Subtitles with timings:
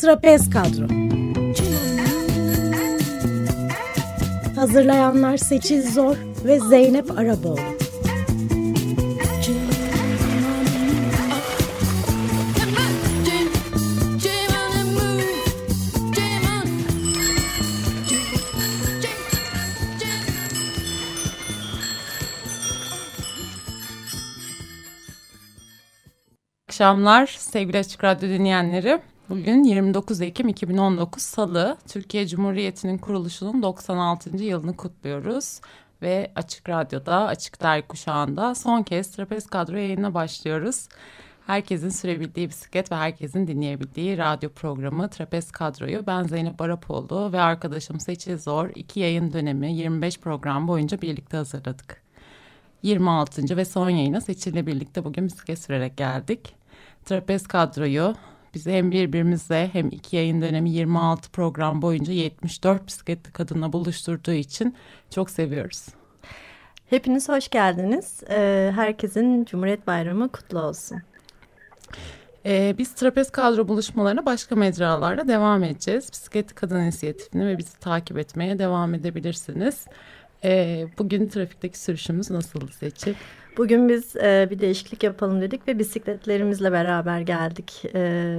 [0.00, 0.86] Trapez Kadro.
[4.56, 7.81] Hazırlayanlar Seçil Zor ve Zeynep Araboğlu
[26.82, 29.00] akşamlar sevgili Açık Radyo dinleyenleri.
[29.28, 34.36] Bugün 29 Ekim 2019 Salı Türkiye Cumhuriyeti'nin kuruluşunun 96.
[34.36, 35.60] yılını kutluyoruz.
[36.02, 40.88] Ve Açık Radyo'da, Açık Dergi Kuşağı'nda son kez Trapez Kadro yayınına başlıyoruz.
[41.46, 48.00] Herkesin sürebildiği bisiklet ve herkesin dinleyebildiği radyo programı Trapez Kadro'yu ben Zeynep Arapoğlu ve arkadaşım
[48.00, 52.02] Seçil Zor iki yayın dönemi 25 program boyunca birlikte hazırladık.
[52.82, 53.56] 26.
[53.56, 56.61] ve son yayına Seçil'le birlikte bugün bisiklet sürerek geldik.
[57.04, 58.14] Trapez Kadro'yu
[58.54, 64.76] bizi hem birbirimizle hem iki yayın dönemi 26 program boyunca 74 bisikletli kadınla buluşturduğu için
[65.10, 65.86] çok seviyoruz.
[66.86, 68.22] Hepiniz hoş geldiniz.
[68.30, 71.02] Ee, herkesin Cumhuriyet Bayramı kutlu olsun.
[72.46, 76.08] Ee, biz trapez kadro buluşmalarına başka mecralarla devam edeceğiz.
[76.12, 79.86] Bisikletli Kadın İnisiyatifini ve bizi takip etmeye devam edebilirsiniz.
[80.44, 83.16] Ee, bugün trafikteki sürüşümüz nasıl seçip?
[83.56, 87.82] Bugün biz e, bir değişiklik yapalım dedik ve bisikletlerimizle beraber geldik.
[87.94, 88.34] E,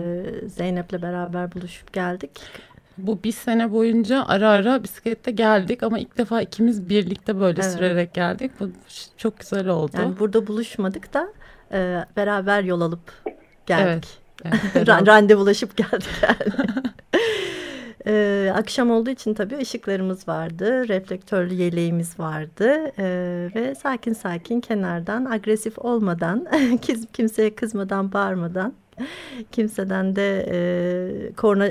[0.47, 2.31] Zeynep'le beraber buluşup geldik.
[2.97, 7.73] Bu bir sene boyunca ara ara bisiklette geldik ama ilk defa ikimiz birlikte böyle evet.
[7.73, 8.51] sürerek geldik.
[8.59, 8.69] Bu
[9.17, 9.91] çok güzel oldu.
[9.97, 11.27] Yani burada buluşmadık da
[11.71, 13.23] e, beraber yol alıp
[13.65, 14.09] geldik.
[14.45, 14.61] Evet.
[14.75, 16.53] evet Randevulaşıp geldik yani.
[18.07, 25.25] Ee, akşam olduğu için tabii ışıklarımız vardı, reflektörlü yeleğimiz vardı ee, ve sakin sakin kenardan
[25.25, 26.47] agresif olmadan,
[27.13, 28.73] kimseye kızmadan, bağırmadan,
[29.51, 31.69] kimseden de e, korna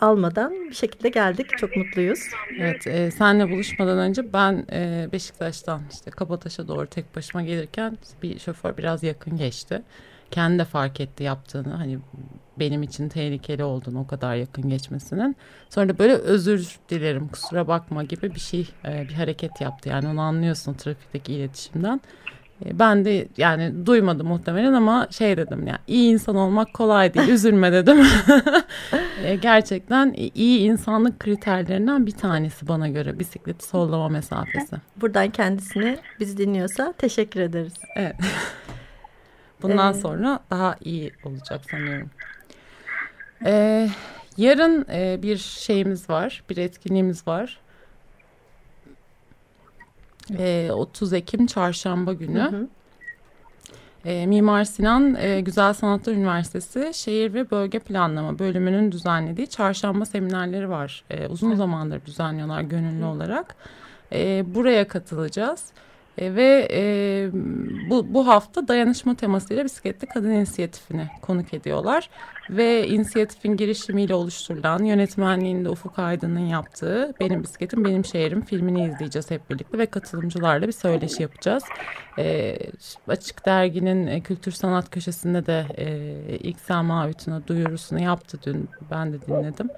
[0.00, 1.58] almadan bir şekilde geldik.
[1.58, 2.20] Çok mutluyuz.
[2.60, 8.38] Evet, e, senle buluşmadan önce ben e, Beşiktaş'tan işte Kabataş'a doğru tek başıma gelirken bir
[8.38, 9.82] şoför biraz yakın geçti.
[10.30, 11.74] Kendi de fark etti yaptığını.
[11.74, 11.98] Hani
[12.58, 15.36] benim için tehlikeli olduğunu o kadar yakın geçmesinin.
[15.70, 19.88] Sonra da böyle özür dilerim kusura bakma gibi bir şey e, bir hareket yaptı.
[19.88, 22.00] Yani onu anlıyorsun trafikteki iletişimden.
[22.64, 27.28] E, ben de yani duymadım muhtemelen ama şey dedim ya iyi insan olmak kolay değil
[27.28, 27.98] üzülme dedim.
[29.24, 34.76] E, gerçekten iyi insanlık kriterlerinden bir tanesi bana göre bisikleti sollama mesafesi.
[34.96, 37.74] Buradan kendisine bizi dinliyorsa teşekkür ederiz.
[37.96, 38.16] Evet.
[39.62, 42.10] Bundan ee, sonra daha iyi olacak sanıyorum.
[43.44, 43.88] Ee,
[44.36, 47.60] yarın e, bir şeyimiz var, bir etkinliğimiz var.
[50.38, 52.40] Ee, 30 Ekim Çarşamba günü.
[52.40, 52.68] Hı hı.
[54.04, 60.70] E, Mimar Sinan e, Güzel Sanatlar Üniversitesi Şehir ve Bölge Planlama bölümünün düzenlediği çarşamba seminerleri
[60.70, 61.04] var.
[61.10, 63.56] E, uzun zamandır düzenliyorlar gönüllü olarak.
[64.12, 65.64] E, buraya katılacağız.
[66.18, 67.30] E, ve e,
[67.90, 72.10] bu, bu hafta dayanışma temasıyla bisikletli kadın inisiyatifini konuk ediyorlar.
[72.50, 79.50] Ve inisiyatifin girişimiyle oluşturulan yönetmenliğinde Ufuk Aydın'ın yaptığı Benim Bisikletim Benim Şehrim filmini izleyeceğiz hep
[79.50, 81.64] birlikte ve katılımcılarla bir söyleşi yapacağız.
[82.18, 82.56] E,
[83.08, 85.86] Açık Dergi'nin e, kültür sanat köşesinde de e,
[86.36, 89.68] ilk Selma Ütün'e duyurusunu yaptı dün ben de dinledim.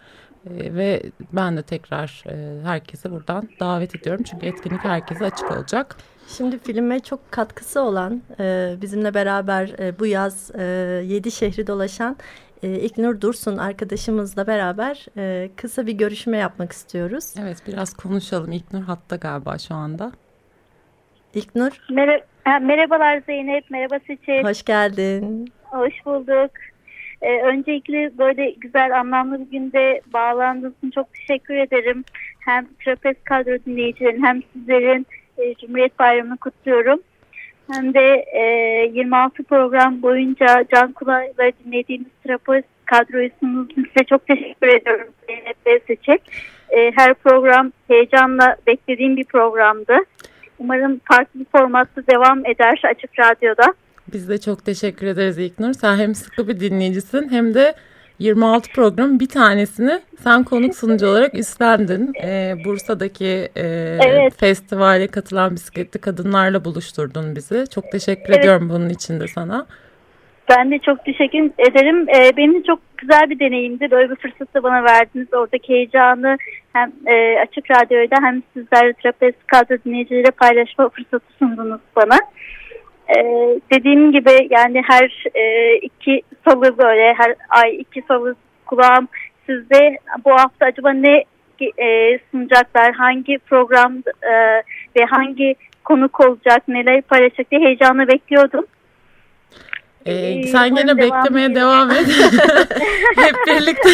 [0.46, 5.96] E, ve ben de tekrar e, herkese buradan davet ediyorum çünkü etkinlik herkese açık olacak.
[6.36, 10.62] Şimdi filme çok katkısı olan e, bizimle beraber e, bu yaz e,
[11.04, 12.16] yedi şehri dolaşan
[12.62, 17.34] e, İknur Dursun arkadaşımızla beraber e, kısa bir görüşme yapmak istiyoruz.
[17.40, 18.52] Evet biraz konuşalım.
[18.52, 20.12] İknur hatta galiba şu anda.
[21.34, 21.70] İknur.
[21.90, 24.44] Mer merhabalar Zeynep, merhaba Seçil.
[24.44, 25.52] Hoş geldin.
[25.64, 26.50] Hoş bulduk.
[27.22, 32.04] Ee, öncelikle böyle güzel anlamlı bir günde bağlandığınız için çok teşekkür ederim.
[32.38, 35.06] Hem Trapez kadro dinleyicilerin hem sizlerin
[35.38, 37.00] e, Cumhuriyet Bayramı'nı kutluyorum.
[37.72, 38.42] Hem de e,
[38.94, 46.22] 26 program boyunca can kulağıyla dinlediğimiz Trapez kadrosunuz size çok teşekkür ediyorum Zeynep Seçik.
[46.70, 49.96] E, her program heyecanla beklediğim bir programdı.
[50.58, 53.74] Umarım farklı bir formatta devam eder Açık Radyo'da.
[54.12, 55.72] Biz de çok teşekkür ederiz İlknur.
[55.72, 57.74] Sen hem sıkı bir dinleyicisin hem de
[58.18, 62.12] 26 programın bir tanesini sen konuk sunucu olarak üstlendin.
[62.24, 63.66] Ee, Bursa'daki e,
[64.02, 64.40] evet.
[64.40, 67.64] festivale katılan bisikletli kadınlarla buluşturdun bizi.
[67.74, 68.38] Çok teşekkür evet.
[68.38, 69.66] ediyorum bunun için de sana.
[70.50, 72.08] Ben de çok teşekkür ederim.
[72.08, 73.90] Ee, benim de çok güzel bir deneyimdi.
[73.90, 75.34] Böyle bir fırsatı bana verdiniz.
[75.34, 76.36] Oradaki heyecanı
[76.72, 82.18] hem e, Açık Radyo'da hem sizlerle Trapez kadro dinleyicileriyle paylaşma fırsatı sundunuz bana.
[83.16, 88.34] Ee, dediğim gibi yani her e, iki salı böyle her ay iki salı
[88.66, 89.08] kulağım
[89.46, 91.24] sizde bu hafta acaba ne
[91.78, 94.32] e, sunacaklar, hangi program e,
[94.96, 98.64] ve hangi konuk olacak, neler paylaşacak diye heyecanla bekliyordum.
[100.06, 102.06] Ee, sen gene beklemeye devam et.
[103.16, 103.88] hep birlikte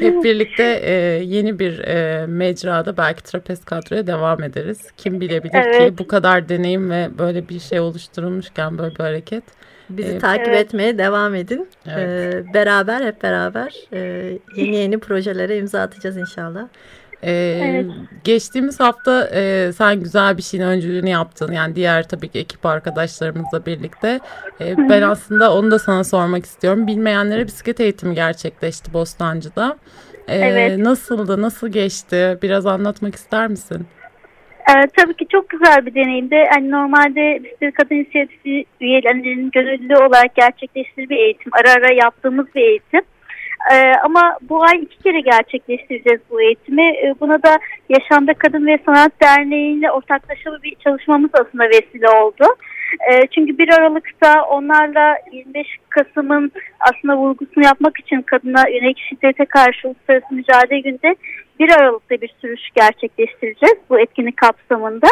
[0.00, 0.92] hep birlikte e,
[1.24, 4.78] yeni bir e, mecrada belki trapez kadroya devam ederiz.
[4.96, 5.88] Kim bilebilir evet.
[5.88, 9.44] ki bu kadar deneyim ve böyle bir şey oluşturulmuşken böyle bir hareket.
[9.90, 10.66] Bizi ee, takip evet.
[10.66, 11.68] etmeye devam edin.
[11.86, 12.34] Evet.
[12.34, 16.68] Ee, beraber hep beraber e, yeni yeni projelere imza atacağız inşallah.
[17.22, 17.86] Ee, evet.
[18.24, 21.52] Geçtiğimiz hafta e, sen güzel bir şeyin öncülüğünü yaptın.
[21.52, 24.20] Yani diğer tabii ki ekip arkadaşlarımızla birlikte.
[24.60, 26.86] E, ben aslında onu da sana sormak istiyorum.
[26.86, 29.76] Bilmeyenlere bisiklet eğitimi gerçekleşti Bostancı'da.
[30.28, 30.78] E, evet.
[30.78, 32.38] Nasıldı, nasıl geçti?
[32.42, 33.86] Biraz anlatmak ister misin?
[34.70, 36.34] Ee, tabii ki çok güzel bir deneyimdi.
[36.34, 41.52] Yani normalde Bisiklet Kadın İnisiyatifi üyelerinin gönüllü olarak gerçekleştirdiği bir eğitim.
[41.52, 43.00] Ara ara yaptığımız bir eğitim.
[43.70, 46.82] Ee, ama bu ay iki kere gerçekleştireceğiz bu eğitimi.
[46.82, 52.44] Ee, buna da Yaşamda Kadın ve Sanat Derneği ile ortaklaşa bir çalışmamız aslında vesile oldu.
[53.10, 59.88] Ee, çünkü 1 Aralık'ta onlarla 25 Kasım'ın aslında vurgusunu yapmak için kadına yönelik şiddete karşı
[59.88, 61.16] uluslararası mücadele günde
[61.58, 65.08] 1 Aralık'ta bir sürüş gerçekleştireceğiz bu etkinlik kapsamında.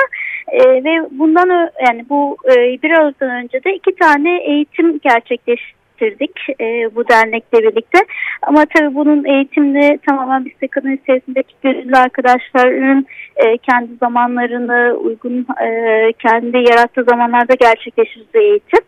[0.48, 6.60] Ee, ve bundan yani bu e, 1 Aralık'tan önce de iki tane eğitim gerçekleştirdik geliştirdik
[6.60, 7.98] e, bu dernekle birlikte.
[8.42, 13.06] Ama tabii bunun eğitimini tamamen biz kadın içerisindeki gönüllü arkadaşların
[13.36, 18.84] e, kendi zamanlarını uygun e, kendi yarattığı zamanlarda gerçekleştirdiği eğitim.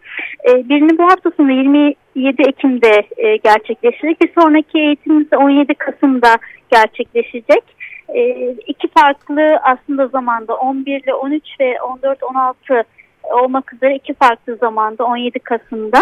[0.48, 4.20] E, birini bu hafta sonu 27 Ekim'de e, gerçekleştirdik.
[4.20, 6.36] Bir sonraki eğitimimiz 17 Kasım'da
[6.70, 7.64] gerçekleşecek.
[8.08, 12.84] E, iki farklı aslında zamanda 11 ile 13 ve 14-16
[13.30, 16.00] olmak üzere iki farklı zamanda 17 Kasım'da.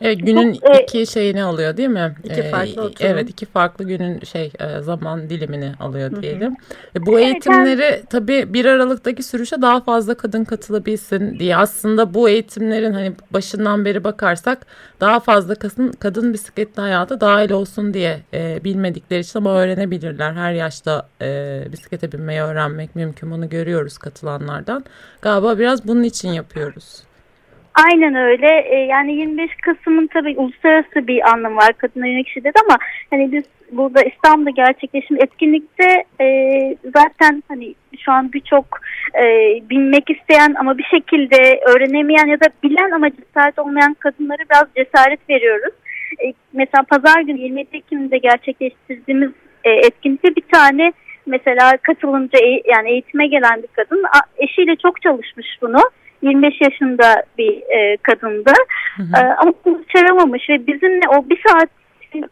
[0.00, 2.14] Evet, günün Bu, e, iki şeyini alıyor değil mi?
[2.24, 3.10] İki ee, farklı oturum.
[3.10, 6.50] Evet iki farklı günün şey e, zaman dilimini alıyor diyelim.
[6.50, 7.02] Hı hı.
[7.02, 12.28] E, bu eğitimleri evet, tabii 1 Aralık'taki sürüşe daha fazla kadın katılabilsin diye aslında bu
[12.28, 14.66] eğitimlerin hani başından beri bakarsak
[15.00, 20.32] daha fazla kadın, kadın bisikletli hayata dahil olsun diye e, bilmedikleri için ama öğrenebilirler.
[20.32, 24.84] Her yaşta e, bisiklete binmeyi öğrenmek mümkün bunu görüyoruz katılanlardan.
[25.22, 27.02] Galiba biraz bunun için yapıyoruz.
[27.74, 28.60] Aynen öyle.
[28.60, 32.78] E, yani 25 Kasım'ın tabii uluslararası bir anlamı var kadına yönelik şiddet ama
[33.10, 36.26] hani biz burada İstanbul'da gerçekleşen etkinlikte e,
[36.94, 38.64] zaten hani şu an birçok
[39.14, 39.24] e,
[39.70, 45.30] bilmek isteyen ama bir şekilde öğrenemeyen ya da bilen ama cesaret olmayan kadınlara biraz cesaret
[45.30, 45.74] veriyoruz.
[46.52, 49.30] Mesela pazar günü 27 Ekim'de gerçekleştirdiğimiz
[49.64, 50.92] etkinlikte bir tane
[51.26, 54.04] mesela katılımcı yani eğitime gelen bir kadın
[54.38, 55.78] eşiyle çok çalışmış bunu
[56.24, 58.52] 25 yaşında bir e, kadındı.
[58.96, 59.16] Hı hı.
[59.16, 61.68] E, ama başaramamış ve bizimle o bir saat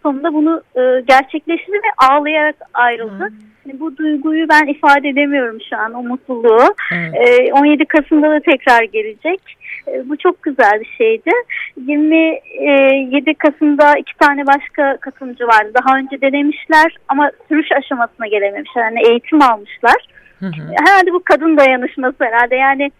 [0.03, 3.25] sonunda bunu e, gerçekleştirdi ve ağlayarak ayrıldı.
[3.25, 3.31] Hı.
[3.67, 6.75] Yani bu duyguyu ben ifade edemiyorum şu an o mutluluğu.
[7.15, 9.41] E, 17 Kasım'da da tekrar gelecek.
[9.89, 11.31] E, bu çok güzel bir şeydi.
[11.77, 15.71] 27 Kasım'da iki tane başka katılımcı vardı.
[15.75, 18.83] Daha önce denemişler ama sürüş aşamasına gelememişler.
[18.83, 20.07] Yani eğitim almışlar.
[20.41, 20.75] Hı hı.
[20.87, 22.57] Herhalde bu kadın dayanışması herhalde.
[22.57, 22.91] Yani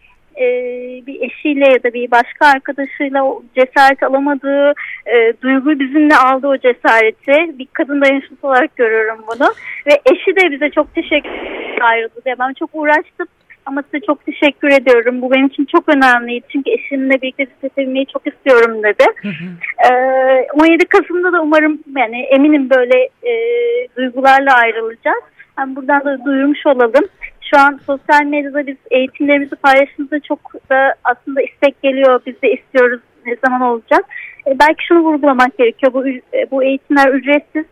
[0.41, 0.47] e,
[1.07, 4.73] bir eşiyle ya da bir başka arkadaşıyla o cesaret alamadığı
[5.07, 7.59] e, duygu bizimle aldı o cesareti.
[7.59, 9.49] Bir kadın dayanışması olarak görüyorum bunu.
[9.87, 12.21] Ve eşi de bize çok teşekkür ayrıldı.
[12.25, 12.35] diye.
[12.39, 13.27] Ben çok uğraştım
[13.67, 15.23] ama size çok teşekkür ediyorum.
[15.23, 16.47] Bu benim için çok önemliydi.
[16.49, 19.05] Çünkü eşimle birlikte bisiklete çok istiyorum dedi.
[19.23, 19.93] Hı hı.
[19.93, 23.33] Ee, 17 Kasım'da da umarım yani eminim böyle e,
[23.97, 25.23] duygularla ayrılacağız.
[25.59, 27.05] Yani buradan da duyurmuş olalım
[27.53, 32.21] şu an sosyal medyada biz eğitimlerimizi paylaştığımızda çok da aslında istek geliyor.
[32.27, 34.05] Biz de istiyoruz ne zaman olacak.
[34.47, 35.93] E, belki şunu vurgulamak gerekiyor.
[35.93, 37.65] Bu, e, bu eğitimler ücretsiz.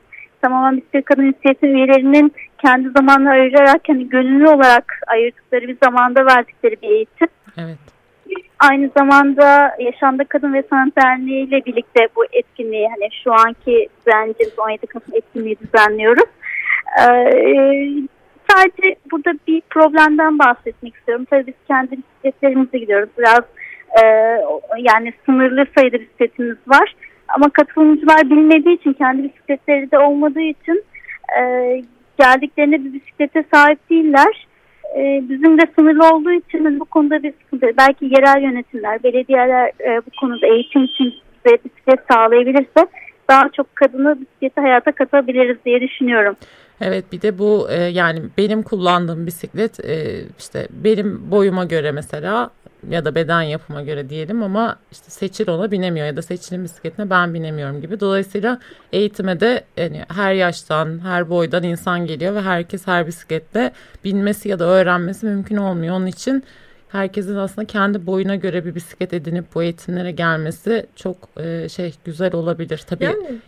[0.43, 2.33] Tamamen Bisiklet Kadın İnisiyatifi üyelerinin
[2.63, 7.29] kendi zamanını ayırarak hani gönüllü olarak ayırdıkları bir zamanda verdikleri bir eğitim.
[7.59, 7.79] Evet.
[8.59, 14.59] Aynı zamanda Yaşamda Kadın ve Sanat Derneği ile birlikte bu etkinliği hani şu anki düzenleyeceğimiz
[14.59, 16.29] 17 Kasım etkinliği düzenliyoruz.
[17.01, 18.20] Ee,
[18.51, 21.27] sadece burada bir problemden bahsetmek istiyorum.
[21.31, 23.09] Tabii biz kendi bisikletlerimize gidiyoruz.
[23.19, 23.45] Biraz
[24.03, 24.05] e,
[24.79, 26.95] yani sınırlı sayıda bisikletimiz var.
[27.29, 30.85] Ama katılımcılar bilmediği için kendi bisikletleri de olmadığı için
[31.41, 31.43] e,
[32.19, 34.47] geldiklerinde bir bisiklete sahip değiller.
[34.97, 37.67] E, bizim de sınırlı olduğu için bu konuda bir sıkıntı.
[37.79, 41.15] Belki yerel yönetimler, belediyeler e, bu konuda eğitim için
[41.45, 42.87] bize bisiklet sağlayabilirse
[43.31, 46.37] daha çok kadını bisikleti hayata katabiliriz diye düşünüyorum.
[46.81, 52.51] Evet bir de bu e, yani benim kullandığım bisiklet e, işte benim boyuma göre mesela
[52.91, 57.11] ya da beden yapıma göre diyelim ama işte seçil ona binemiyor ya da seçilin bisikletine
[57.11, 58.01] ben binemiyorum gibi.
[58.01, 58.61] Dolayısıyla
[58.93, 63.73] eğitime de yani her yaştan, her boydan insan geliyor ve herkes her bisikletle
[64.05, 65.97] binmesi ya da öğrenmesi mümkün olmuyor.
[65.97, 66.45] Onun için
[66.93, 72.35] herkesin aslında kendi boyuna göre bir bisiklet edinip bu eğitimlere gelmesi çok e, şey güzel
[72.35, 72.85] olabilir.
[72.87, 73.39] Tabii yani,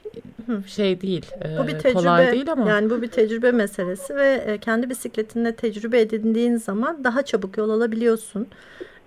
[0.67, 2.69] şey değil, e, bu bir tecrübe, kolay değil ama.
[2.69, 7.71] Yani bu bir tecrübe meselesi ve e, kendi bisikletinde tecrübe edindiğin zaman daha çabuk yol
[7.71, 8.47] alabiliyorsun.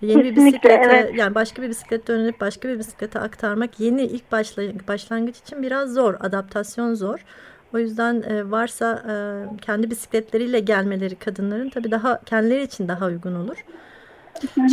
[0.01, 1.12] Yeni bir bisiklete evet.
[1.15, 4.32] yani başka bir bisiklete dönüp başka bir bisiklete aktarmak yeni ilk
[4.88, 6.15] başlangıç için biraz zor.
[6.20, 7.25] Adaptasyon zor.
[7.74, 9.13] O yüzden e, varsa e,
[9.62, 13.58] kendi bisikletleriyle gelmeleri kadınların tabii daha kendileri için daha uygun olur.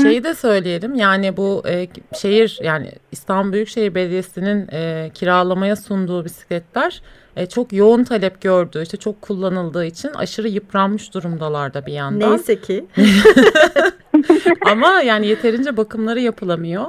[0.03, 7.03] Şeyi de söyleyelim yani bu e, şehir yani İstanbul Büyükşehir Belediyesi'nin e, kiralamaya sunduğu bisikletler
[7.37, 12.31] e, çok yoğun talep gördüğü işte çok kullanıldığı için aşırı yıpranmış durumdalarda bir yandan.
[12.31, 12.87] Neyse ki.
[14.67, 16.87] Ama yani yeterince bakımları yapılamıyor.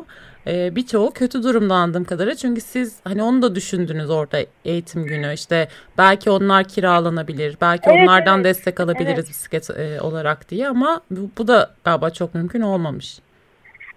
[0.47, 2.35] Ee, birçoğu kötü durumda anladığım kadarıyla.
[2.35, 5.33] Çünkü siz hani onu da düşündünüz orada eğitim günü.
[5.33, 7.57] İşte belki onlar kiralanabilir.
[7.61, 8.45] Belki evet, onlardan evet.
[8.45, 9.29] destek alabiliriz evet.
[9.29, 13.19] bisiklet e, olarak diye ama bu, bu da galiba çok mümkün olmamış.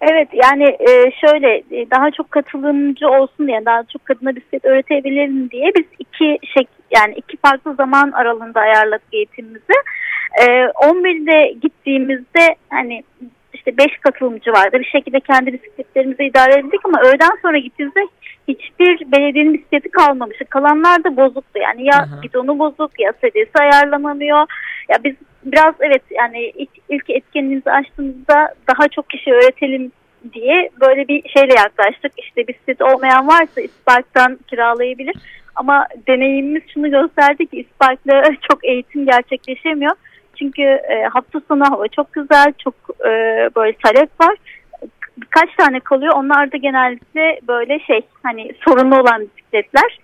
[0.01, 5.49] Evet yani e, şöyle e, daha çok katılımcı olsun diye daha çok kadına bisiklet öğretebilirim
[5.49, 9.73] diye biz iki şey yani iki farklı zaman aralığında ayarladık eğitimimizi.
[10.37, 13.03] 11'de gittiğimizde hani
[13.67, 14.79] işte 5 katılımcı vardı.
[14.79, 18.07] Bir şekilde kendi bisikletlerimizi idare ettik ama öğleden sonra gittiğimizde
[18.47, 20.37] hiçbir belediyenin bisikleti kalmamış.
[20.49, 21.59] Kalanlar da bozuktu.
[21.59, 22.21] Yani ya Aha.
[22.21, 24.39] bidonu bozuk ya sedesi ayarlanamıyor.
[24.89, 29.91] Ya biz biraz evet yani ilk, ilk etkinliğimizi açtığımızda daha çok kişi öğretelim
[30.33, 32.11] diye böyle bir şeyle yaklaştık.
[32.17, 35.15] İşte bisiklet olmayan varsa İspark'tan kiralayabilir.
[35.55, 39.95] Ama deneyimimiz şunu gösterdi ki İspark'la çok eğitim gerçekleşemiyor.
[40.39, 42.73] Çünkü e, hafta sonu hava çok güzel, çok
[43.05, 43.09] e,
[43.55, 44.35] böyle talep var.
[45.17, 46.13] Birkaç tane kalıyor.
[46.15, 49.99] Onlar da genellikle böyle şey hani sorunlu olan bisikletler.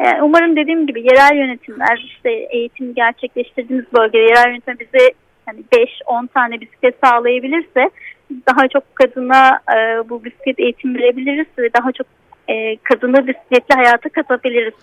[0.00, 5.12] E, umarım dediğim gibi yerel yönetimler işte eğitim gerçekleştirdiğimiz bölgede yerel yönetim bize
[5.46, 5.60] hani
[6.06, 7.90] 5-10 tane bisiklet sağlayabilirse
[8.48, 12.06] daha çok kadına e, bu bisiklet eğitim verebiliriz ve daha çok
[12.48, 14.74] e, kadını bisikletli hayata katabiliriz.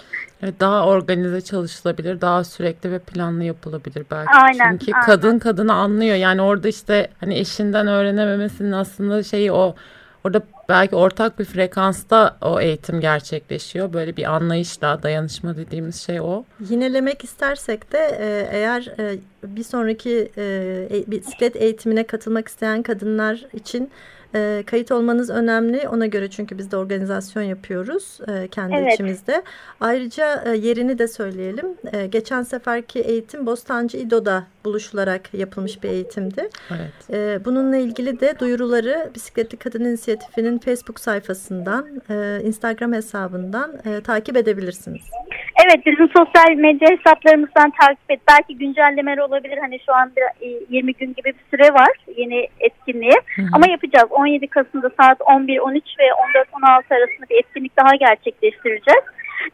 [0.43, 4.31] Evet, daha organize çalışılabilir, daha sürekli ve planlı yapılabilir belki.
[4.31, 5.05] Aynen, Çünkü aynen.
[5.05, 6.15] kadın kadını anlıyor.
[6.15, 9.75] Yani orada işte hani eşinden öğrenememesinin aslında şeyi o
[10.23, 13.93] orada belki ortak bir frekansta o eğitim gerçekleşiyor.
[13.93, 16.43] Böyle bir anlayışla dayanışma dediğimiz şey o.
[16.69, 23.91] Yinelemek istersek de e, eğer e, bir sonraki e, bisiklet eğitimine katılmak isteyen kadınlar için
[24.35, 25.87] e, kayıt olmanız önemli.
[25.89, 28.93] Ona göre çünkü biz de organizasyon yapıyoruz e, kendi evet.
[28.93, 29.43] içimizde.
[29.79, 31.65] Ayrıca e, yerini de söyleyelim.
[31.93, 36.49] E, geçen seferki eğitim Bostancı İdo'da buluşularak yapılmış bir eğitimdi.
[36.71, 37.09] Evet.
[37.09, 44.37] E, bununla ilgili de duyuruları Bisikletli Kadın İnisiyatifi'nin Facebook sayfasından, e, Instagram hesabından e, takip
[44.37, 45.01] edebilirsiniz.
[45.65, 48.19] Evet bizim sosyal medya hesaplarımızdan takip et.
[48.29, 49.57] Belki güncellemeler olabilir.
[49.57, 50.11] Hani şu an
[50.69, 53.15] 20 gün gibi bir süre var yeni etkinliğe.
[53.35, 53.45] Hı hı.
[53.53, 54.07] Ama yapacağız.
[54.09, 56.07] 17 Kasım'da saat 11-13 ve
[56.63, 59.03] 14-16 arasında bir etkinlik daha gerçekleştireceğiz.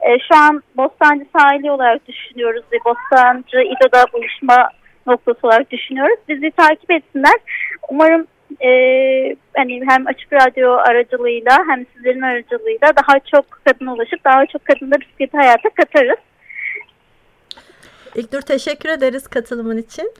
[0.02, 4.70] Ee, şu an Bostancı sahili olarak düşünüyoruz ve Bostancı İdo'da buluşma
[5.08, 6.20] noktası olarak düşünüyoruz.
[6.30, 7.36] Bizi takip etsinler.
[7.90, 8.28] Umarım
[8.64, 8.70] e,
[9.56, 14.96] hani hem Açık Radyo aracılığıyla hem sizlerin aracılığıyla daha çok kadın ulaşıp daha çok kadınla
[15.02, 16.20] bisikleti hayata katarız.
[18.16, 20.12] İlknur teşekkür ederiz katılımın için.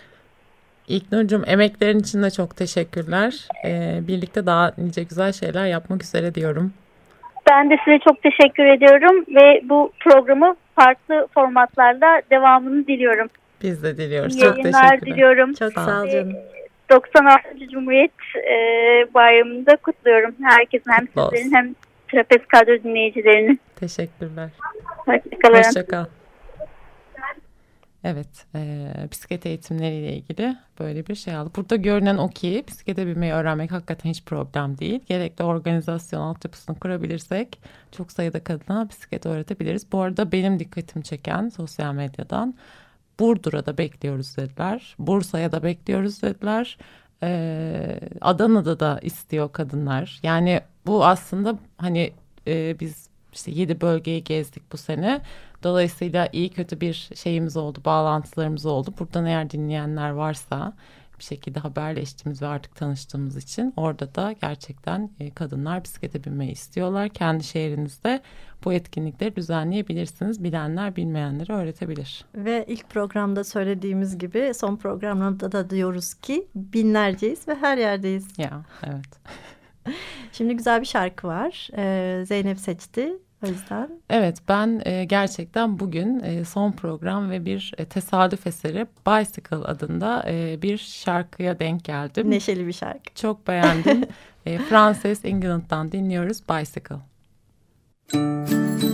[0.88, 3.48] İlknur'cum emeklerin için de çok teşekkürler.
[3.66, 6.74] Ee, birlikte daha nice güzel şeyler yapmak üzere diyorum.
[7.50, 13.28] Ben de size çok teşekkür ediyorum ve bu programı farklı formatlarla devamını diliyorum.
[13.64, 14.36] Biz de diliyoruz.
[14.36, 15.02] Yayınlar çok teşekkürler.
[15.02, 15.54] diliyorum.
[15.54, 16.34] Çok sağ ol canım.
[16.90, 17.70] 96.
[17.72, 18.54] Cumhuriyet e,
[19.14, 20.36] Bayramı'nda kutluyorum.
[20.44, 21.56] Herkesin hem Kutlu sizlerin olsun.
[21.56, 21.76] hem
[22.08, 23.60] Trapez kadro dinleyicilerinin.
[23.76, 24.50] Teşekkürler.
[25.06, 25.58] Hoşçakalın.
[25.58, 26.06] Hoşçakal.
[28.08, 31.56] Evet, e, bisiklet eğitimleriyle ilgili böyle bir şey aldık.
[31.56, 35.00] Burada görünen o ki bisiklete binmeyi öğrenmek hakikaten hiç problem değil.
[35.06, 37.60] Gerekli organizasyon altyapısını kurabilirsek
[37.92, 39.92] çok sayıda kadına bisiklet öğretebiliriz.
[39.92, 42.56] Bu arada benim dikkatimi çeken sosyal medyadan
[43.20, 44.96] Burdur'a da bekliyoruz dediler.
[45.00, 46.78] Bursa'ya da bekliyoruz dediler.
[47.24, 50.20] Ee, Adana'da da istiyor kadınlar.
[50.24, 52.14] Yani bu aslında hani
[52.48, 55.22] e, biz işte yedi bölgeyi gezdik bu sene.
[55.64, 58.94] Dolayısıyla iyi kötü bir şeyimiz oldu, bağlantılarımız oldu.
[59.00, 60.74] Buradan eğer dinleyenler varsa
[61.20, 67.10] bir şekilde haberleştiğimiz ve artık tanıştığımız için orada da gerçekten e, kadınlar bisiklete binmeyi istiyorlar.
[67.10, 68.22] Kendi şehrinizde
[68.66, 70.44] bu etkinlikleri düzenleyebilirsiniz.
[70.44, 72.26] Bilenler bilmeyenlere öğretebilir.
[72.36, 78.28] Ve ilk programda söylediğimiz gibi son programda da diyoruz ki binlerceyiz ve her yerdeyiz.
[78.38, 79.20] Ya evet.
[80.32, 81.70] Şimdi güzel bir şarkı var.
[81.78, 83.14] Ee, Zeynep seçti.
[83.46, 83.90] O yüzden.
[84.10, 90.26] Evet ben e, gerçekten bugün e, son program ve bir e, tesadüf eseri Bicycle adında
[90.28, 92.32] e, bir şarkıya denk geldim.
[92.32, 93.14] Neşeli bir şarkı.
[93.16, 94.06] Çok beğendim.
[94.46, 96.96] e, Frances England'dan dinliyoruz Bicycle.
[98.14, 98.85] Müzik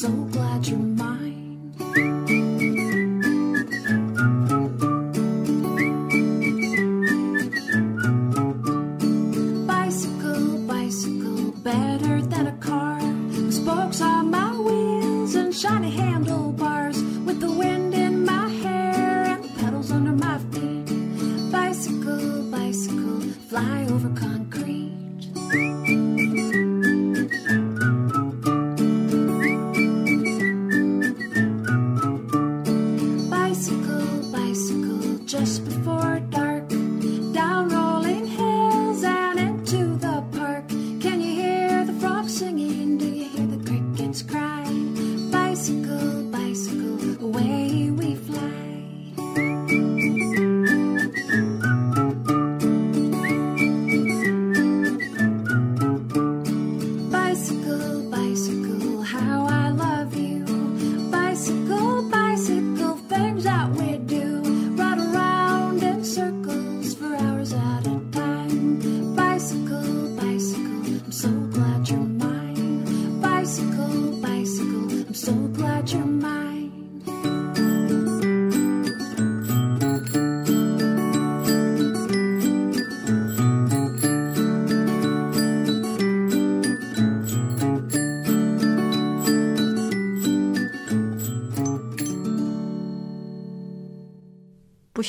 [0.00, 0.89] so glad you're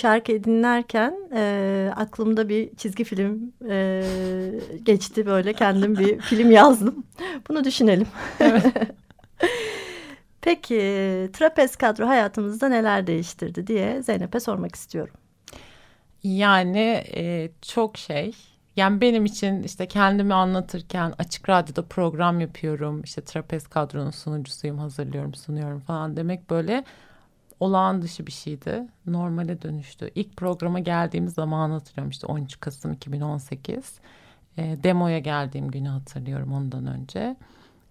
[0.02, 4.04] şarkıyı dinlerken e, aklımda bir çizgi film e,
[4.84, 7.04] geçti böyle kendim bir film yazdım.
[7.50, 8.08] Bunu düşünelim.
[8.40, 8.66] Evet.
[10.42, 10.78] Peki
[11.34, 15.14] trapez kadro hayatımızda neler değiştirdi diye Zeynep'e sormak istiyorum.
[16.24, 18.36] Yani e, çok şey.
[18.76, 23.02] Yani benim için işte kendimi anlatırken açık radyoda program yapıyorum.
[23.04, 26.84] İşte trapez kadronun sunucusuyum, hazırlıyorum, sunuyorum falan demek böyle
[27.62, 28.88] olağan dışı bir şeydi.
[29.06, 30.12] Normale dönüştü.
[30.16, 32.10] İlk programa geldiğimiz zaman hatırlıyorum.
[32.10, 34.00] İşte 13 Kasım 2018.
[34.58, 37.36] E, demoya geldiğim günü hatırlıyorum ondan önce.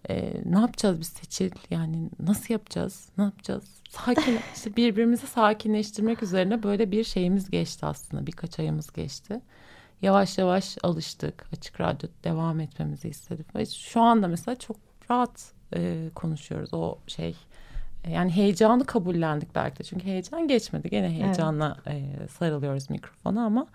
[0.09, 1.51] E, ne yapacağız biz seçil?
[1.71, 3.09] Yani nasıl yapacağız?
[3.19, 3.65] Ne yapacağız?
[3.91, 8.27] Sakin işte birbirimizi sakinleştirmek üzerine böyle bir şeyimiz geçti aslında.
[8.27, 9.41] Birkaç ayımız geçti.
[10.03, 11.47] Yavaş yavaş alıştık.
[11.53, 14.77] Açık radyo devam etmemizi istedik ve şu anda mesela çok
[15.11, 16.75] rahat e, konuşuyoruz.
[16.75, 17.37] O şey
[18.09, 19.85] yani heyecanı kabullendik belki de.
[19.85, 20.91] Çünkü heyecan geçmedi.
[20.91, 22.21] Gene heyecanla evet.
[22.25, 23.67] e, sarılıyoruz mikrofona ama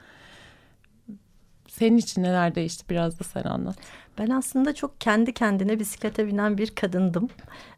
[1.68, 3.78] senin için neler değişti biraz da sen anlat.
[4.18, 7.30] Ben aslında çok kendi kendine bisiklete binen bir kadındım.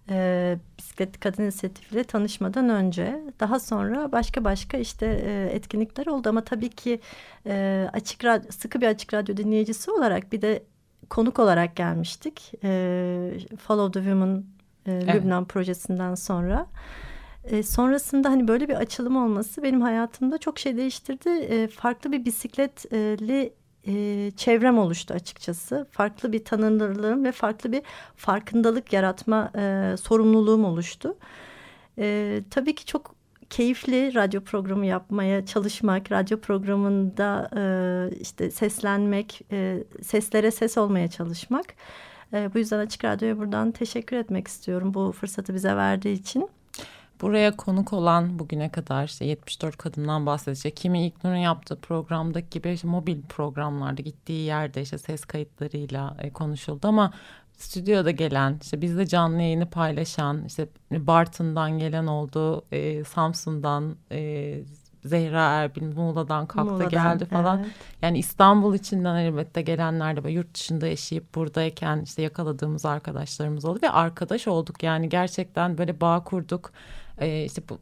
[0.10, 3.22] Ee, bisiklet kadın inisiyatifiyle tanışmadan önce.
[3.40, 7.00] Daha sonra başka başka işte e, etkinlikler oldu ama tabii ki
[7.46, 10.64] e, açık radyo, sıkı bir açık radyo dinleyicisi olarak bir de
[11.10, 12.52] konuk olarak gelmiştik.
[12.64, 12.70] E,
[13.58, 14.44] Follow the Women
[14.88, 15.16] e, evet.
[15.16, 16.68] Lübnan projesinden sonra.
[17.44, 21.30] E, sonrasında hani böyle bir açılım olması benim hayatımda çok şey değiştirdi.
[21.30, 23.54] E, farklı bir bisikletli
[23.88, 25.88] e, çevrem oluştu açıkçası.
[25.92, 27.82] Farklı bir tanınırlığım ve farklı bir
[28.16, 31.18] farkındalık yaratma e, sorumluluğum oluştu.
[32.00, 33.16] E, tabii ki çok
[33.50, 37.62] keyifli radyo programı yapmaya çalışmak, radyo programında e,
[38.20, 41.66] işte seslenmek, e, seslere ses olmaya çalışmak.
[42.34, 46.50] E, bu yüzden Açık Radyo'ya buradan teşekkür etmek istiyorum bu fırsatı bize verdiği için.
[47.22, 50.76] Buraya konuk olan bugüne kadar işte 74 kadından bahsedecek.
[50.78, 56.88] Kimi İlknur'un yaptığı programdaki gibi işte mobil programlarda gittiği yerde işte ses kayıtlarıyla e, konuşuldu
[56.88, 57.14] ama
[57.58, 64.60] stüdyoda gelen işte bizde canlı yayını paylaşan işte Bartın'dan gelen oldu e, Samsun'dan e,
[65.06, 67.60] Zehra Erbil Muğla'dan kalktı Muğla'dan, geldi falan.
[67.60, 67.72] Evet.
[68.02, 73.90] Yani İstanbul içinden elbette gelenler de yurt dışında yaşayıp buradayken işte yakaladığımız arkadaşlarımız oldu ve
[73.90, 74.84] arkadaş olduk.
[74.84, 76.72] Yani gerçekten böyle bağ kurduk.
[77.20, 77.80] Ee, işte bu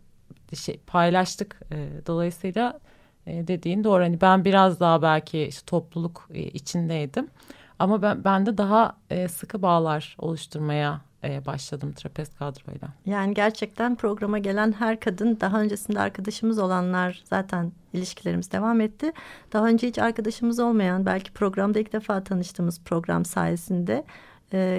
[0.55, 1.61] şey paylaştık.
[1.71, 2.79] Ee, dolayısıyla
[3.27, 4.03] e, dediğin doğru.
[4.03, 7.27] Hani ben biraz daha belki işte topluluk e, içindeydim.
[7.79, 11.01] Ama ben, ben de daha e, sıkı bağlar oluşturmaya
[11.45, 12.87] başladım trapez kadroyla.
[13.05, 19.11] Yani gerçekten programa gelen her kadın daha öncesinde arkadaşımız olanlar zaten ilişkilerimiz devam etti.
[19.53, 24.03] Daha önce hiç arkadaşımız olmayan belki programda ilk defa tanıştığımız program sayesinde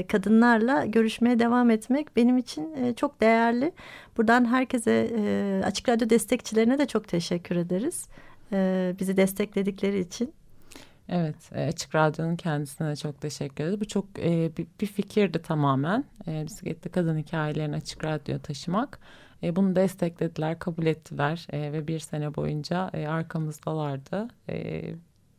[0.09, 3.73] kadınlarla görüşmeye devam etmek benim için çok değerli.
[4.17, 5.11] Buradan herkese
[5.65, 8.09] Açık Radyo destekçilerine de çok teşekkür ederiz.
[9.01, 10.33] Bizi destekledikleri için.
[11.09, 13.81] Evet, e, Açık Radyo'nun kendisine de çok teşekkür ederiz.
[13.81, 16.05] Bu çok e, bir, bir fikirdi tamamen.
[16.29, 18.99] E, bisikletli kadın hikayelerini Açık Radyo'ya taşımak.
[19.42, 24.29] E, bunu desteklediler, kabul ettiler e, ve bir sene boyunca e, arkamızdalardı.
[24.49, 24.85] E,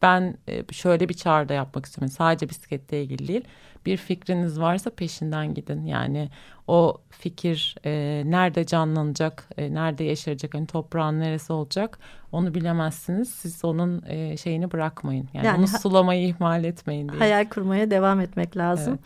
[0.01, 2.15] ben e, şöyle bir çağrıda yapmak istiyorum.
[2.17, 3.43] Sadece bisikletle ilgili değil.
[3.85, 5.85] Bir fikriniz varsa peşinden gidin.
[5.85, 6.29] Yani
[6.67, 11.99] o fikir e, nerede canlanacak, e, nerede yaşayacak, hani toprağın neresi olacak
[12.31, 13.29] onu bilemezsiniz.
[13.29, 15.29] Siz onun e, şeyini bırakmayın.
[15.33, 17.19] Yani, yani onu sulamayı ihmal etmeyin diye.
[17.19, 18.99] Hayal kurmaya devam etmek lazım.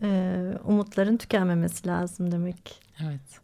[0.00, 0.12] Evet.
[0.12, 2.80] E, umutların tükenmemesi lazım demek.
[3.04, 3.43] Evet.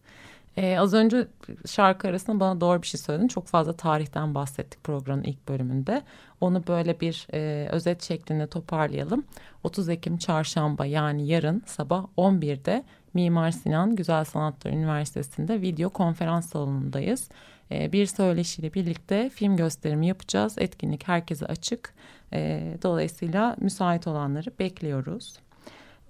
[0.60, 1.26] Ee, az önce
[1.66, 3.28] şarkı arasında bana doğru bir şey söyledin.
[3.28, 6.02] Çok fazla tarihten bahsettik programın ilk bölümünde.
[6.40, 9.24] Onu böyle bir e, özet şeklinde toparlayalım.
[9.64, 17.28] 30 Ekim çarşamba yani yarın sabah 11'de Mimar Sinan Güzel Sanatlar Üniversitesi'nde video konferans salonundayız.
[17.70, 20.54] E, bir söyleşiyle birlikte film gösterimi yapacağız.
[20.58, 21.94] Etkinlik herkese açık.
[22.32, 25.38] E, dolayısıyla müsait olanları bekliyoruz.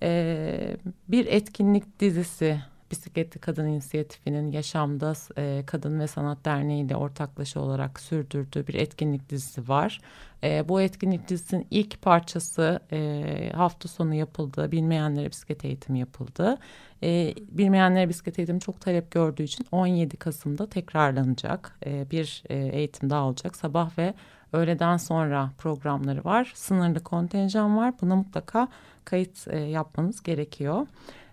[0.02, 0.76] E,
[1.08, 2.60] bir etkinlik dizisi
[2.90, 9.30] Bisikletli Kadın İnisiyatifi'nin Yaşamda e, Kadın ve Sanat Derneği ile ortaklaşa olarak sürdürdüğü bir etkinlik
[9.30, 10.00] dizisi var.
[10.44, 14.72] E, bu etkinlik dizisinin ilk parçası e, hafta sonu yapıldı.
[14.72, 16.58] Bilmeyenlere bisiklet eğitimi yapıldı.
[17.02, 21.78] E, bilmeyenlere bisiklet eğitimi çok talep gördüğü için 17 Kasım'da tekrarlanacak.
[21.86, 23.56] E, bir e, eğitim daha olacak.
[23.56, 24.14] Sabah ve
[24.52, 26.52] öğleden sonra programları var.
[26.54, 27.94] Sınırlı kontenjan var.
[28.02, 28.68] Buna mutlaka
[29.04, 30.86] kayıt e, yapmanız gerekiyor.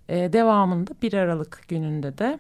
[0.10, 2.40] E, devamında 1 Aralık gününde de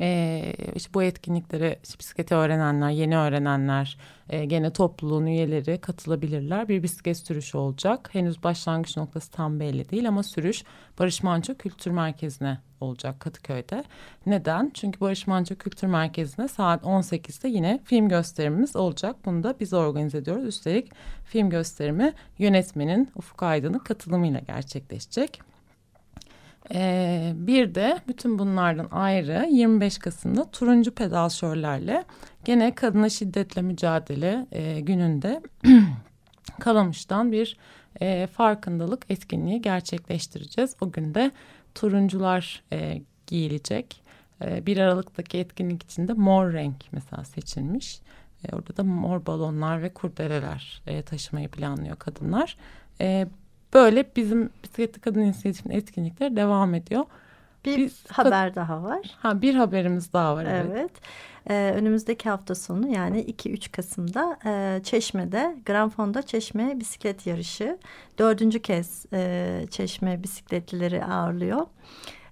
[0.00, 3.98] e, işte bu etkinliklere işte bisikleti öğrenenler, yeni öğrenenler,
[4.30, 6.68] e, gene topluluğun üyeleri katılabilirler.
[6.68, 8.08] Bir bisiklet sürüşü olacak.
[8.12, 10.64] Henüz başlangıç noktası tam belli değil ama sürüş
[10.98, 13.84] Barış Manço Kültür Merkezi'ne olacak Kadıköy'de.
[14.26, 14.70] Neden?
[14.74, 19.16] Çünkü Barış Manço Kültür Merkezi'ne saat 18'de yine film gösterimimiz olacak.
[19.24, 20.44] Bunu da biz organize ediyoruz.
[20.44, 20.92] Üstelik
[21.24, 25.51] film gösterimi yönetmenin Ufuk Aydın'ın katılımıyla gerçekleşecek.
[26.74, 32.04] Ee, bir de bütün bunlardan ayrı 25 Kasım'da turuncu pedal şörlerle
[32.44, 35.42] gene kadına şiddetle mücadele e, gününde
[36.60, 37.56] Kalamış'tan bir
[38.00, 40.76] e, farkındalık etkinliği gerçekleştireceğiz.
[40.80, 41.30] O gün de
[41.74, 44.02] turuncular e, giyilecek.
[44.44, 48.00] E, 1 Aralık'taki etkinlik içinde mor renk mesela seçilmiş.
[48.44, 52.56] E, orada da mor balonlar ve kurdeleler e, taşımayı planlıyor kadınlar.
[53.00, 53.26] E,
[53.74, 57.04] Böyle bizim bisikletli kadın inisiyatifinin etkinlikleri devam ediyor.
[57.64, 59.00] Bir Biz haber daha var.
[59.18, 60.44] Ha bir haberimiz daha var.
[60.44, 60.66] Evet.
[60.70, 60.90] evet.
[61.50, 67.78] Ee, önümüzdeki hafta sonu yani 2-3 Kasım'da e, Çeşme'de Grand Fonda Çeşme bisiklet yarışı
[68.18, 71.66] dördüncü kez e, Çeşme bisikletlileri ağırlıyor.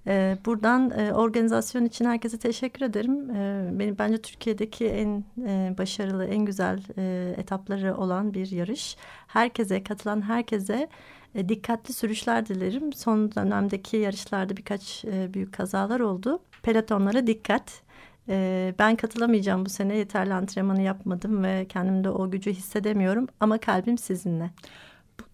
[0.06, 3.30] E, buradan e, organizasyon için herkese teşekkür ederim.
[3.30, 8.96] E, benim bence Türkiye'deki en e, başarılı, en güzel e, etapları olan bir yarış.
[9.26, 10.88] Herkese, katılan herkese
[11.34, 12.92] e, dikkatli sürüşler dilerim.
[12.92, 16.42] Son dönemdeki yarışlarda birkaç e, büyük kazalar oldu.
[16.62, 17.82] Pelotonlara dikkat.
[18.28, 23.98] E, ben katılamayacağım bu sene yeterli antrenmanı yapmadım ve kendimde o gücü hissedemiyorum ama kalbim
[23.98, 24.50] sizinle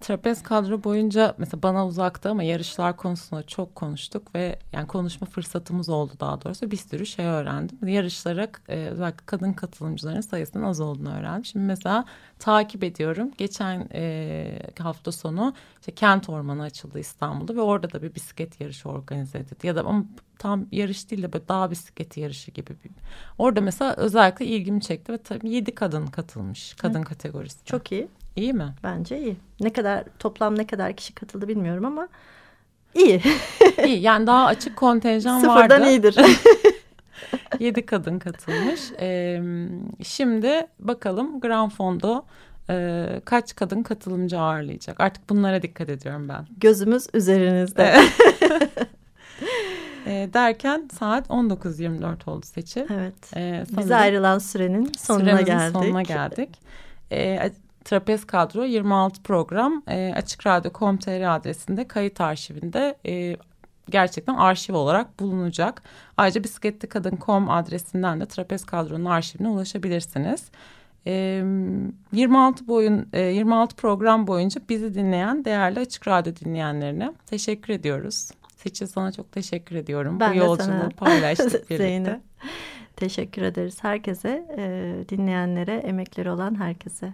[0.00, 5.88] trapez kadro boyunca mesela bana uzakta ama yarışlar konusunda çok konuştuk ve yani konuşma fırsatımız
[5.88, 7.88] oldu daha doğrusu bir sürü şey öğrendim.
[7.88, 11.44] Yarışlara e, özellikle kadın katılımcıların sayısının az olduğunu öğrendim.
[11.44, 12.04] Şimdi mesela
[12.38, 13.30] takip ediyorum.
[13.38, 18.88] Geçen e, hafta sonu işte kent ormanı açıldı İstanbul'da ve orada da bir bisiklet yarışı
[18.88, 19.66] organize edildi.
[19.66, 20.04] Ya da ama
[20.38, 22.90] tam yarış değil de böyle dağ bisikleti yarışı gibi bir.
[23.38, 26.74] Orada mesela özellikle ilgimi çekti ve tabii yedi kadın katılmış.
[26.74, 27.64] Kadın kategorisi.
[27.64, 28.08] Çok iyi.
[28.36, 28.74] İyi mi?
[28.84, 29.36] Bence iyi.
[29.60, 32.08] Ne kadar toplam ne kadar kişi katıldı bilmiyorum ama
[32.94, 33.22] iyi.
[33.84, 35.74] İyi yani daha açık kontenjan Sıfırdan vardı.
[35.74, 36.16] Sıfırdan iyidir.
[37.58, 38.80] Yedi kadın katılmış.
[39.00, 39.42] Ee,
[40.02, 42.24] şimdi bakalım Grand Fondo
[42.70, 45.00] e, kaç kadın katılımcı ağırlayacak?
[45.00, 46.46] Artık bunlara dikkat ediyorum ben.
[46.60, 47.94] Gözümüz üzerinizde.
[50.06, 52.86] E, derken saat 19.24 oldu seçim.
[52.90, 53.36] Evet.
[53.36, 55.76] E, Bize ayrılan sürenin sonuna geldik.
[55.76, 56.48] sonuna geldik.
[57.12, 57.50] E,
[57.86, 63.36] Trapez Kadro 26 program e, Açık Radyo.com.tr adresinde kayıt arşivinde e,
[63.90, 65.82] gerçekten arşiv olarak bulunacak.
[66.16, 70.50] Ayrıca bisikletlikadın.com adresinden de Trapez Kadro'nun arşivine ulaşabilirsiniz.
[71.06, 78.30] 26 boyun 26 program boyunca bizi dinleyen değerli Açık Radyo dinleyenlerine teşekkür ediyoruz.
[78.56, 80.20] Seçil sana çok teşekkür ediyorum.
[80.20, 81.76] Ben Bu yolculuğu paylaştık birlikte.
[81.76, 82.20] Zeynep.
[82.96, 84.46] Teşekkür ederiz herkese,
[85.08, 87.12] dinleyenlere, emekleri olan herkese.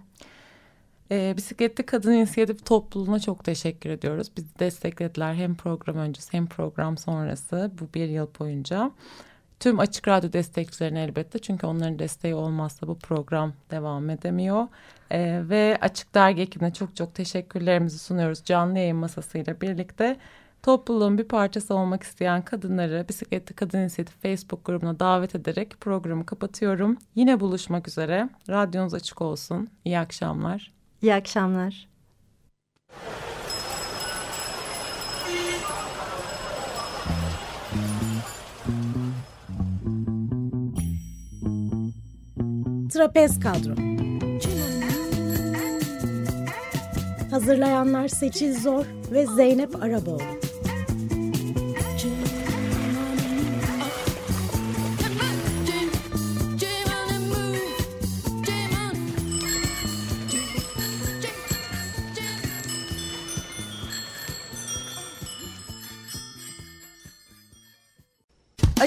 [1.12, 4.30] E, Bisikletli Kadın İnisiyatif Topluluğu'na çok teşekkür ediyoruz.
[4.36, 8.90] Bizi desteklediler hem program öncesi hem program sonrası bu bir yıl boyunca.
[9.60, 14.68] Tüm Açık Radyo destekçilerine elbette çünkü onların desteği olmazsa bu program devam edemiyor.
[15.10, 20.16] Ee, ve Açık Dergi ekibine çok çok teşekkürlerimizi sunuyoruz canlı yayın masasıyla birlikte.
[20.62, 26.98] Topluluğun bir parçası olmak isteyen kadınları Bisikletli Kadın İnisiyatifi Facebook grubuna davet ederek programı kapatıyorum.
[27.14, 28.28] Yine buluşmak üzere.
[28.48, 29.68] Radyonuz açık olsun.
[29.84, 30.81] İyi akşamlar.
[31.02, 31.88] İyi akşamlar.
[42.92, 43.74] Trapez Kadro
[47.30, 50.41] Hazırlayanlar Seçil Zor ve Zeynep Araboğlu